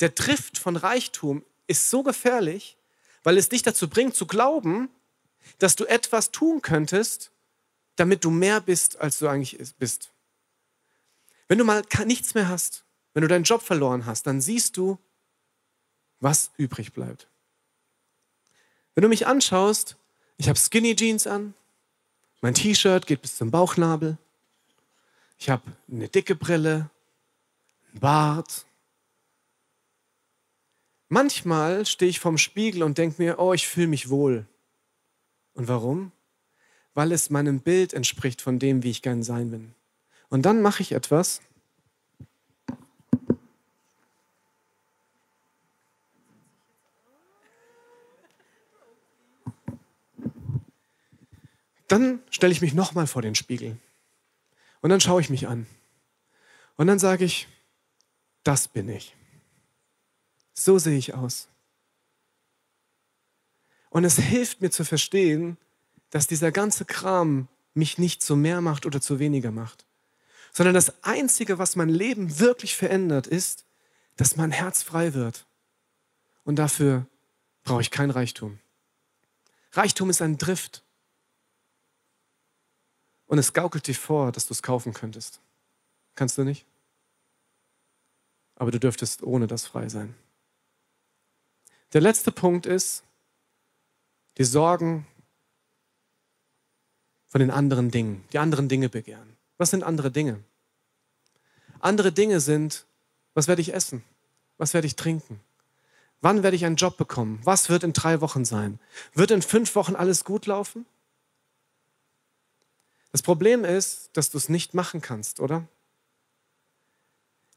[0.00, 2.76] Der Drift von Reichtum ist so gefährlich,
[3.22, 4.90] weil es dich dazu bringt zu glauben,
[5.58, 7.30] dass du etwas tun könntest,
[7.96, 10.10] damit du mehr bist, als du eigentlich bist.
[11.48, 12.84] Wenn du mal nichts mehr hast,
[13.14, 14.98] wenn du deinen Job verloren hast, dann siehst du,
[16.20, 17.28] was übrig bleibt.
[18.94, 19.96] Wenn du mich anschaust,
[20.36, 21.54] ich habe Skinny Jeans an,
[22.42, 24.18] mein T-Shirt geht bis zum Bauchnabel,
[25.38, 26.88] ich habe eine dicke Brille,
[27.90, 28.64] einen Bart.
[31.08, 34.46] Manchmal stehe ich vorm Spiegel und denke mir, oh, ich fühle mich wohl.
[35.54, 36.12] Und warum?
[36.94, 39.74] Weil es meinem Bild entspricht von dem, wie ich gern sein bin.
[40.28, 41.40] Und dann mache ich etwas,
[51.92, 53.76] Dann stelle ich mich nochmal vor den Spiegel.
[54.80, 55.66] Und dann schaue ich mich an.
[56.76, 57.48] Und dann sage ich,
[58.44, 59.14] das bin ich.
[60.54, 61.48] So sehe ich aus.
[63.90, 65.58] Und es hilft mir zu verstehen,
[66.08, 69.84] dass dieser ganze Kram mich nicht zu mehr macht oder zu weniger macht,
[70.50, 73.66] sondern das Einzige, was mein Leben wirklich verändert, ist,
[74.16, 75.44] dass mein Herz frei wird.
[76.44, 77.06] Und dafür
[77.64, 78.60] brauche ich kein Reichtum.
[79.72, 80.82] Reichtum ist ein Drift
[83.32, 85.40] und es gaukelt dir vor, dass du es kaufen könntest.
[86.16, 86.66] Kannst du nicht?
[88.56, 90.14] Aber du dürftest ohne das frei sein.
[91.94, 93.04] Der letzte Punkt ist
[94.36, 95.06] die Sorgen
[97.26, 99.38] von den anderen Dingen, die anderen Dinge begehren.
[99.56, 100.44] Was sind andere Dinge?
[101.80, 102.84] Andere Dinge sind,
[103.32, 104.04] was werde ich essen?
[104.58, 105.40] Was werde ich trinken?
[106.20, 107.40] Wann werde ich einen Job bekommen?
[107.44, 108.78] Was wird in drei Wochen sein?
[109.14, 110.84] Wird in fünf Wochen alles gut laufen?
[113.12, 115.68] Das Problem ist, dass du es nicht machen kannst, oder?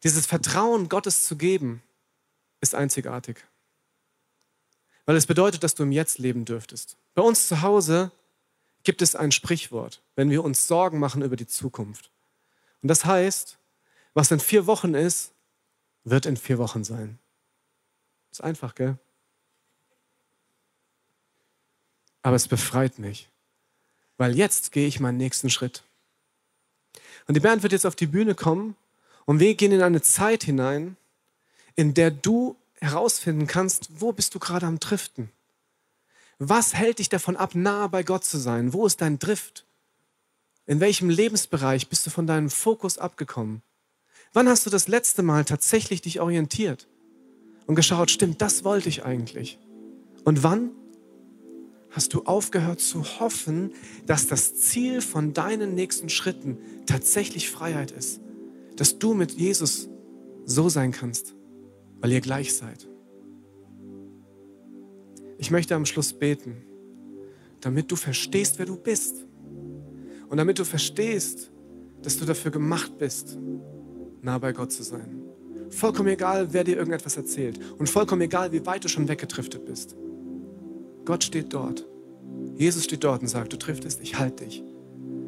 [0.04, 1.82] Dieses Vertrauen Gottes zu geben,
[2.62, 3.44] ist einzigartig.
[5.06, 6.98] Weil es bedeutet, dass du im Jetzt leben dürftest.
[7.14, 8.12] Bei uns zu Hause
[8.84, 12.12] gibt es ein Sprichwort, wenn wir uns Sorgen machen über die Zukunft.
[12.82, 13.58] Und das heißt,
[14.14, 15.34] was in vier Wochen ist,
[16.04, 17.18] wird in vier Wochen sein.
[18.32, 19.00] Ist einfach, gell?
[22.26, 23.30] aber es befreit mich,
[24.18, 25.84] weil jetzt gehe ich meinen nächsten Schritt.
[27.28, 28.76] Und die Band wird jetzt auf die Bühne kommen
[29.26, 30.96] und wir gehen in eine Zeit hinein,
[31.76, 35.32] in der du herausfinden kannst, wo bist du gerade am Driften?
[36.38, 38.74] Was hält dich davon ab, nah bei Gott zu sein?
[38.74, 39.66] Wo ist dein Drift?
[40.66, 43.62] In welchem Lebensbereich bist du von deinem Fokus abgekommen?
[44.34, 46.88] Wann hast du das letzte Mal tatsächlich dich orientiert
[47.68, 49.58] und geschaut, stimmt, das wollte ich eigentlich?
[50.26, 50.72] Und wann
[51.96, 53.72] hast du aufgehört zu hoffen,
[54.06, 58.20] dass das Ziel von deinen nächsten Schritten tatsächlich Freiheit ist?
[58.76, 59.88] Dass du mit Jesus
[60.44, 61.36] so sein kannst,
[62.02, 62.90] weil ihr gleich seid.
[65.38, 66.58] Ich möchte am Schluss beten,
[67.62, 69.26] damit du verstehst, wer du bist.
[70.28, 71.50] Und damit du verstehst,
[72.02, 73.38] dass du dafür gemacht bist,
[74.22, 75.22] nah bei Gott zu sein.
[75.70, 77.58] Vollkommen egal, wer dir irgendetwas erzählt.
[77.78, 79.96] Und vollkommen egal, wie weit du schon weggetriftet bist.
[81.06, 81.86] Gott steht dort.
[82.58, 84.64] Jesus steht dort und sagt, du triftest, ich halte dich.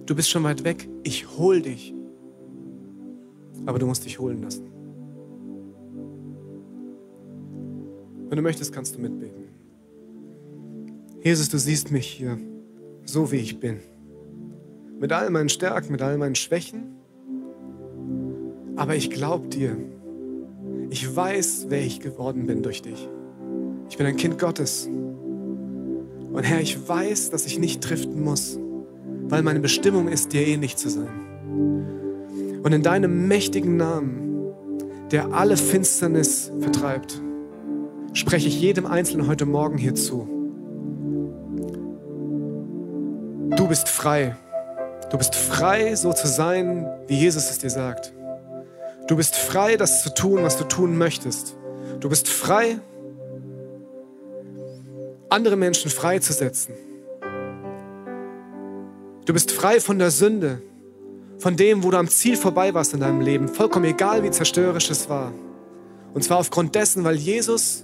[0.06, 1.94] Du bist schon weit weg, ich hol dich.
[3.66, 4.66] Aber du musst dich holen lassen.
[8.30, 9.46] Wenn du möchtest, kannst du mitbeten.
[11.24, 12.38] Jesus, du siehst mich hier,
[13.04, 13.80] so wie ich bin.
[15.00, 16.96] Mit all meinen Stärken, mit all meinen Schwächen.
[18.76, 19.78] Aber ich glaube dir.
[20.90, 23.10] Ich weiß, wer ich geworden bin durch dich.
[23.90, 24.90] Ich bin ein Kind Gottes.
[26.38, 28.60] Und Herr, ich weiß, dass ich nicht driften muss,
[29.24, 31.10] weil meine Bestimmung ist, dir ähnlich zu sein.
[32.62, 34.54] Und in deinem mächtigen Namen,
[35.10, 37.20] der alle Finsternis vertreibt,
[38.14, 40.30] spreche ich jedem Einzelnen heute Morgen hier zu.
[43.56, 44.36] Du bist frei.
[45.10, 48.14] Du bist frei, so zu sein, wie Jesus es dir sagt.
[49.08, 51.58] Du bist frei, das zu tun, was du tun möchtest.
[52.00, 52.78] Du bist frei,
[55.30, 56.74] andere Menschen freizusetzen.
[59.26, 60.62] Du bist frei von der Sünde,
[61.38, 64.90] von dem, wo du am Ziel vorbei warst in deinem Leben, vollkommen egal, wie zerstörerisch
[64.90, 65.34] es war.
[66.14, 67.84] Und zwar aufgrund dessen, weil Jesus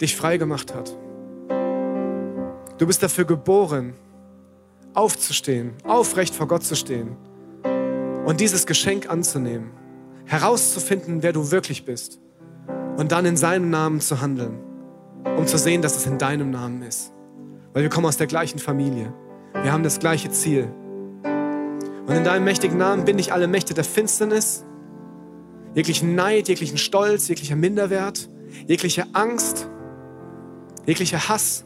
[0.00, 0.96] dich frei gemacht hat.
[2.78, 3.92] Du bist dafür geboren,
[4.94, 7.16] aufzustehen, aufrecht vor Gott zu stehen
[8.24, 9.70] und dieses Geschenk anzunehmen,
[10.24, 12.18] herauszufinden, wer du wirklich bist
[12.96, 14.71] und dann in seinem Namen zu handeln
[15.24, 17.12] um zu sehen, dass es in deinem Namen ist.
[17.72, 19.12] Weil wir kommen aus der gleichen Familie.
[19.62, 20.72] Wir haben das gleiche Ziel.
[22.06, 24.64] Und in deinem mächtigen Namen bin ich alle Mächte der Finsternis,
[25.74, 28.28] jeglichen Neid, jeglichen Stolz, jeglicher Minderwert,
[28.66, 29.68] jegliche Angst,
[30.86, 31.64] jeglicher Hass.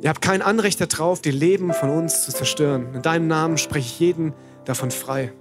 [0.00, 2.94] Ihr habt kein Anrecht darauf, die Leben von uns zu zerstören.
[2.94, 4.32] In deinem Namen spreche ich jeden
[4.64, 5.32] davon frei.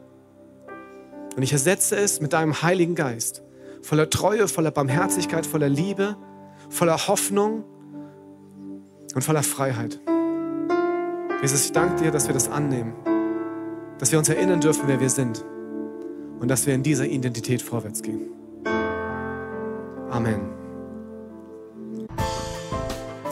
[1.36, 3.44] Und ich ersetze es mit deinem Heiligen Geist,
[3.82, 6.16] voller Treue, voller Barmherzigkeit, voller Liebe,
[6.76, 7.64] voller Hoffnung
[9.16, 10.00] und voller Freiheit.
[11.42, 12.94] Jesus, ich danke dir, dass wir das annehmen,
[13.98, 15.46] dass wir uns erinnern dürfen, wer wir sind
[16.40, 18.30] und dass wir in dieser Identität vorwärts gehen.
[20.10, 20.65] Amen.